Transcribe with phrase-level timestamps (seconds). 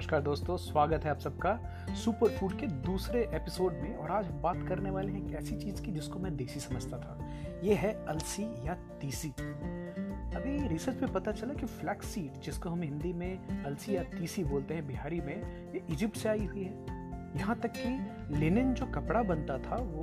[0.00, 1.60] नमस्कार दोस्तों, स्वागत है आप सबका
[1.94, 5.56] सुपर फ़ूड के दूसरे एपिसोड में। और आज हम बात करने वाले हैं एक ऐसी
[5.56, 7.30] चीज़ की जिसको मैं देसी समझता था।
[7.62, 9.28] ये है अलसी या तीसी।
[10.36, 14.44] अभी रिसर्च में पता चला कि फ्लैक्स सीड जिसको हम हिंदी में अलसी या तीसी
[14.44, 16.72] बोलते हैं, बिहारी में, ये इजिप्ट से आई हुई है।
[17.38, 20.02] यहाँ तक कि लिनन जो कपड़ा बनता था, वो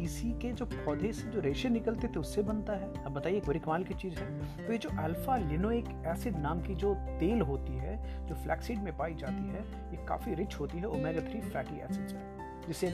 [0.00, 3.60] तीसी के जो पौधे से जो रेशे निकलते थे, उससे बनता है। अब बताइए बड़ी
[3.60, 7.72] कमाल की चीज़ है। तो ये जो अल्फ़ा लिनोइक एसिड नाम की जो तेल होती
[7.72, 9.60] है, जो फ्लैक्सीड में पाई जाती है,
[9.94, 12.22] ये काफ़ी रिच होती है ओमेगा थ्री फैटी एसिड्स में।
[12.68, 12.90] जिसे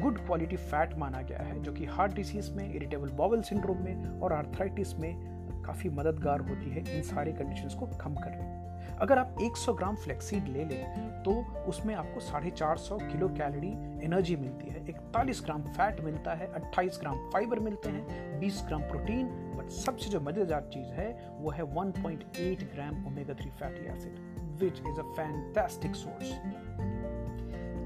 [0.00, 4.20] गुड क्वालिटी फैट माना गया है, जो कि हार्ट डिसीज में इरिटेबल बॉवल सिंड्रोम में
[4.20, 8.67] और आर्थराइटिस में काफ़ी मददगार होती है, इन सारे कंडीशंस को कम करने में।
[9.00, 11.32] अगर आप 100 ग्राम फ्लेक्सीड ले लें तो
[11.68, 13.72] उसमें आपको साढ़े चार सौ किलो कैलोरी
[14.04, 18.82] एनर्जी मिलती है। इकतालीस ग्राम फैट मिलता है 28 ग्राम फाइबर मिलते हैं 20 ग्राम
[18.82, 21.08] प्रोटीन, बट सबसे जो मज़ेदार चीज़ है,
[21.40, 24.18] वो है 1.8 gram omega three fatty acid
[24.60, 26.32] which is a fantastic source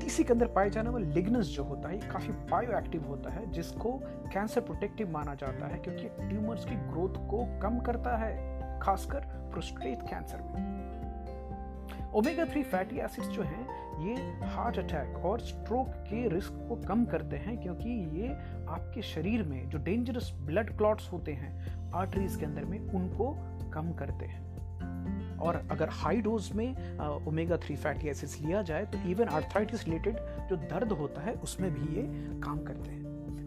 [0.00, 3.50] तीसी के अंदर पाए जाने वाला लिग्नस जो होता है काफ़ी बायो एक्टिव होता है,
[3.52, 3.92] जिसको
[4.32, 8.51] कैंसर प्रोटेक्टिव माना जाता है, क्योंकि ट्यूमर्स की ग्रोथ को कम करता है।
[8.82, 13.66] खासकर प्रोस्टेट कैंसर में। ओमेगा थ्री फैटी एसिड्स जो हैं,
[14.00, 14.14] ये
[14.46, 18.28] हार्ट अटैक और स्ट्रोक के रिस्क को कम करते हैं क्योंकि ये
[18.68, 23.34] आपके शरीर में जो डेंजरस ब्लड क्लॉट्स होते हैं आर्टरीज के अंदर में उनको
[23.70, 28.98] कम करते हैं। और अगर हाई डोज में ओमेगा थ्री फैटी एसिड्स लिया जाए तो
[29.08, 30.16] इवन आर्थराइटिस रिलेटेड
[30.48, 32.02] जो दर्द होता है, उसमें भी ये
[32.40, 33.01] काम करते हैं।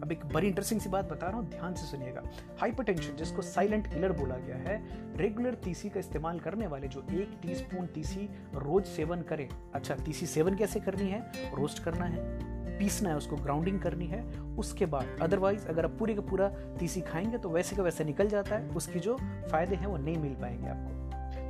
[0.06, 2.22] अब एक बड़ी इंटरेस्टिंग सी बात बता रहा हूँ, ध्यान से सुनिएगा।
[2.60, 4.76] हाइपरटेंशन जिसको साइलेंट किलर बोला गया है
[5.16, 10.26] रेगुलर तीसी का इस्तेमाल करने वाले जो एक टीस्पून तीसी रोज सेवन करें अच्छा तीसी
[10.26, 11.20] सेवन कैसे करनी है?
[11.56, 14.22] रोस्ट करना है, पीसना है, उसको ग्राउंडिंग करनी है,
[14.58, 18.28] उसके बाद अदरवाइज़ अगर आप पूरे का पूरा तीसी खाएँगे तो वैसे का वैसे निकल
[18.28, 19.16] जाता है, उसकी जो
[19.50, 20.95] फ़ायदे हैं वो नहीं मिल पाएँगे आपको।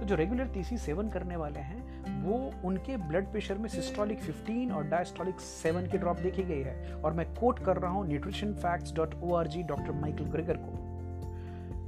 [0.01, 4.73] तो जो रेगुलर तीसी सेवन करने वाले हैं, वो उनके ब्लड प्रेशर में सिस्टोलिक 15
[4.73, 8.53] और डायस्टोलिक 7 की ड्रॉप देखी गई है। और मैं कोट कर रहा हूँ nutrition
[8.55, 10.85] facts dot O R G doctor Michael Greger को।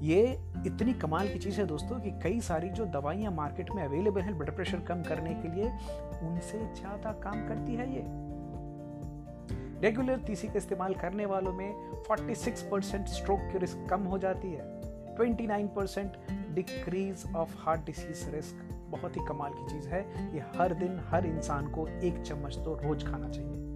[0.03, 4.21] ये इतनी कमाल की चीज़ है दोस्तों कि कई सारी जो दवाइयाँ मार्केट में अवेलेबल
[4.21, 5.65] हैं ब्लड प्रेशर कम करने के लिए,
[6.23, 8.05] उनसे ज़्यादा काम करती है ये।
[9.83, 14.49] रेगुलर तीसी का इस्तेमाल करने वालों में 46 परसेंट स्ट्रोक की रिस्क कम हो जाती
[14.49, 14.78] है।
[15.19, 16.17] 29 percent
[16.55, 20.01] decrease of heart disease risk बहुत ही कमाल की चीज़ है।
[20.35, 23.67] ये हर दिन हर इंसान को एक चम्मच तो रोज खाना चाहिए।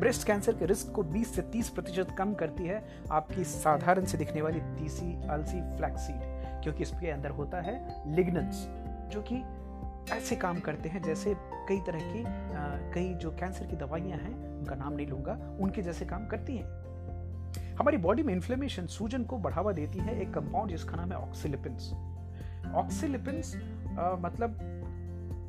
[0.00, 4.18] ब्रेस्ट कैंसर के रिस्क को 20 से 30 प्रतिशत कम करती है आपकी साधारण से
[4.18, 8.66] दिखने वाली तीसी, अलसी फ्लैक्सीड क्योंकि इसके अंदर होता है लिग्नेंस
[9.12, 9.42] जो कि
[10.12, 11.34] ऐसे काम करते हैं जैसे
[11.68, 12.24] कई तरह की
[12.94, 16.81] कई जो कैंसर की दवाइयाँ हैं, उनका नाम नहीं लूँगा, उनके जैसे काम करती हैं।
[17.78, 21.92] हमारी बॉडी में इन्फ्लेमेशन सूजन को बढ़ावा देती है एक कंपाउंड जिसका नाम है ऑक्सीलिपिन्स
[22.74, 23.54] ऑक्सीलिपिन्स
[24.20, 24.58] मतलब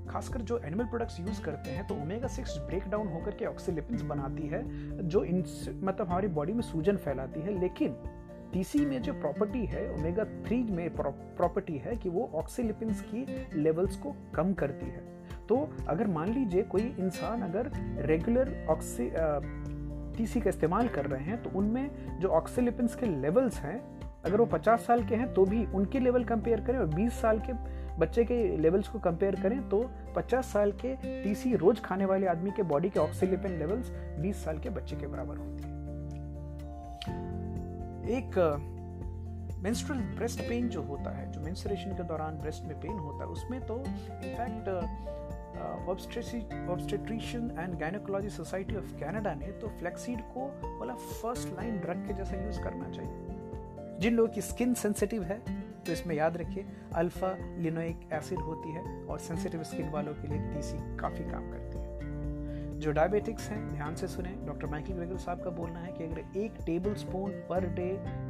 [0.10, 4.02] खासकर जो एनिमल प्रोडक्ट्स यूज़ करते हैं तो ओमेगा सिक्स ब्रेक डाउन होकर के ऑक्सीलिपिन्स
[4.02, 4.62] बनाती है,
[5.08, 5.44] जो इन
[5.84, 7.96] मतलब हमारी बॉडी में सूजन फैलाती है। लेकिन
[8.54, 13.26] तीसी में जो प्रॉपर्टी है ओमेगा थ्री में प्रॉपर्टी है कि वो ऑक्सीलिपिन्स की
[13.62, 15.02] लेवल्स को कम करती है।
[15.48, 15.58] तो
[15.88, 17.72] अगर मान लीजिए कोई इंसान अगर
[18.06, 19.10] रेगुलर ऑक्सी
[20.16, 23.78] टीसी का इस्तेमाल कर रहे हैं तो उनमें जो ऑक्सीलिपिन्स के लेवल्स हैं,
[24.26, 27.40] अगर वो 50 साल के हैं तो भी उनके लेवल कंपेयर करें और 20 साल
[27.40, 27.54] के
[28.00, 29.84] बच्चे के लेवल्स को कंपेयर करें तो
[30.18, 33.92] 50 साल के टीसी रोज खाने वाले आदमी के बॉडी के ऑक्सीलिपिन लेवल्स
[34.22, 35.72] 20 साल के बच्चे के बराबर होती है।
[38.18, 38.32] एक
[39.64, 43.30] मेंस्ट्रुअल ब्रेस्ट पेन जो होता है, जो मेंस्ट्रुएशन के दौरान ब्रेस्ट में पेन होता है,
[43.30, 44.66] उसमें तो in fact
[45.54, 52.14] obstetrician and gynaecology society of Canada ने तो फ्लैक्सीड को बोला फ़र्स्ट लाइन ड्रग के
[52.14, 55.40] जैसा यूज़ करना चाहिए। जिन लोगों की स्किन सेंसिटिव है
[55.86, 56.66] तो इसमें याद रखिए
[56.96, 61.78] अल्फ़ा लिनोइक एसिड होती है और सेंसिटिव स्किन वालों के लिए तीसी काफ़ी काम करती
[61.78, 61.84] है।
[62.80, 66.40] जो डायबिटिक्स हैं, ध्यान से सुने डॉक्टर माइकल ग्रेगल साहब का बोलना है कि अगर
[66.40, 67.90] एक टेबल स्पून पर डे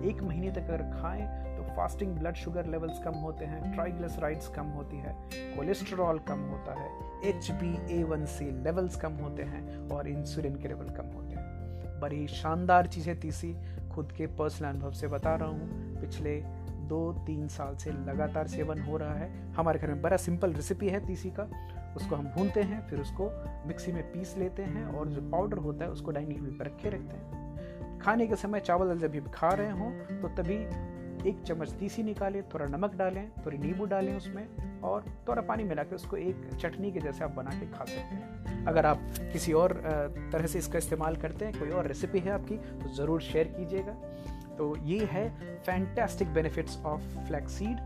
[0.10, 4.98] एक महीने तक अगर खाएँ फास्टिंग ब्लड शुगर लेवल्स कम होते हैं, ट्राइग्लिसराइड्स कम होती
[4.98, 5.16] है,
[5.56, 6.90] कोलेस्ट्रॉल कम होता है
[7.30, 11.36] H B A one C levels कम होते हैं और इंसुलिन के लेवल कम होते
[11.36, 13.56] हैं। बड़ी शानदार चीज़ें तीसी,
[13.90, 16.42] खुद के पर्सनल अनुभव से बता रहा हूँ। पिछले
[16.88, 20.90] दो तीन साल से लगातार सेवन हो रहा है। हमारे घर में बड़ा सिंपल रेसिपी
[20.90, 21.44] है तीसी का।
[21.96, 23.30] उसको हम भूनते हैं, फिर उसको
[23.68, 26.90] मिक्सी में पीस लेते हैं और जो पाउडर होता है उसको डाइनिंग टेबल पर रखे
[26.90, 30.58] रखते हैं। खाने के समय चावल जब भी खा रहे हों तो तभी
[31.28, 35.84] एक चम्मच तीसी निकालें, थोड़ा नमक डालें, थोड़ी नींबू डालें उसमें और थोड़ा पानी मिला
[35.84, 39.00] के उसको एक चटनी के जैसे आप बना के खा सकते हैं। अगर आप
[39.34, 39.74] किसी और
[40.32, 43.94] तरह से इसका इस्तेमाल करते हैं, कोई और रेसिपी है आपकी तो ज़रूर शेयर कीजिएगा।
[44.58, 45.30] तो ये है
[45.66, 47.78] फैंटेस्टिक बेनिफिट्स ऑफ़ फ्लैक्सीड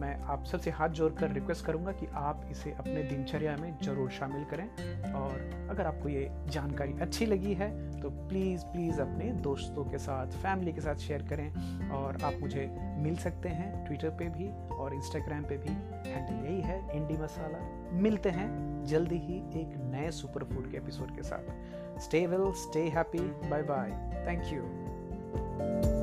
[0.00, 4.44] मैं आप सबसे हाथ जोड़कर रिक्वेस्ट करूँगा कि आप इसे अपने दिनचर्या में ज़रूर शामिल
[4.44, 4.64] करें।
[5.12, 7.70] और अगर आपको ये जानकारी अच्छी लगी है
[8.00, 12.66] तो प्लीज़ प्लीज़ अपने दोस्तों के साथ फैमिली के साथ शेयर करें और आप मुझे
[12.98, 15.72] मिल सकते हैं ट्विटर पे भी और इंस्टाग्राम पे भी।
[16.10, 17.58] हैंडल यही है इंडी मसाला
[18.02, 18.50] मिलते हैं
[18.84, 23.62] जल्दी ही एक नए सुपर फ़ूड के एपिसोड के साथ। Stay well stay happy bye
[23.62, 23.90] bye
[24.26, 26.01] thank you